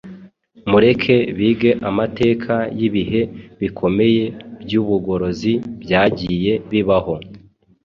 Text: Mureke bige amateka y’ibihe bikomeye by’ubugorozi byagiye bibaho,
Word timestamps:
Mureke 0.69 1.15
bige 1.37 1.71
amateka 1.89 2.55
y’ibihe 2.79 3.21
bikomeye 3.59 4.23
by’ubugorozi 4.63 5.53
byagiye 5.83 6.53
bibaho, 6.69 7.15